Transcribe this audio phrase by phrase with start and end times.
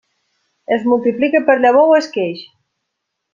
[0.77, 2.41] Es multiplica per llavor o esqueix.